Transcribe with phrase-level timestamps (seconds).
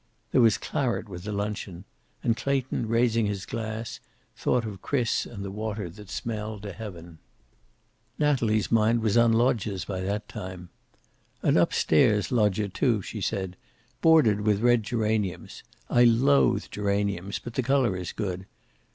[0.31, 1.85] There was claret with the luncheon,
[2.23, 3.99] and Clayton, raising his glass,
[4.35, 7.19] thought of Chris and the water that smelled to heaven.
[8.17, 10.69] Natalie's mind was on loggias by that time.
[11.43, 13.55] "An upstairs loggia, too," she said.
[14.01, 15.61] "Bordered with red geraniums.
[15.87, 18.47] I loathe geraniums, but the color is good.